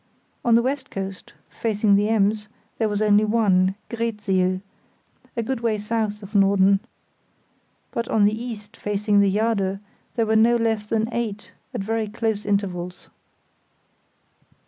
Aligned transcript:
On 0.43 0.55
the 0.55 0.63
west 0.63 0.89
coast, 0.89 1.33
facing 1.47 1.93
the 1.95 2.09
Ems, 2.09 2.47
there 2.79 2.89
was 2.89 3.03
only 3.03 3.23
one, 3.23 3.75
Greetsiel, 3.91 4.59
a 5.37 5.43
good 5.43 5.59
way 5.59 5.77
south 5.77 6.23
of 6.23 6.33
Norden. 6.33 6.79
But 7.91 8.07
on 8.07 8.25
the 8.25 8.33
east, 8.35 8.75
facing 8.75 9.19
the 9.19 9.31
Jade, 9.31 9.77
there 10.15 10.25
were 10.25 10.35
no 10.35 10.55
less 10.55 10.87
than 10.87 11.07
eight, 11.13 11.51
at 11.71 11.81
very 11.81 12.07
close 12.07 12.47
intervals. 12.47 13.09